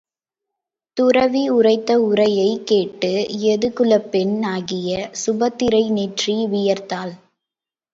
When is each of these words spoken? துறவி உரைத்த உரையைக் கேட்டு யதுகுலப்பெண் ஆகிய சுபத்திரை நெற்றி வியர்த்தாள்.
துறவி 0.97 1.49
உரைத்த 1.49 1.99
உரையைக் 1.99 2.63
கேட்டு 2.63 3.11
யதுகுலப்பெண் 3.41 4.45
ஆகிய 4.45 4.91
சுபத்திரை 5.25 5.91
நெற்றி 5.91 6.47
வியர்த்தாள். 6.47 7.13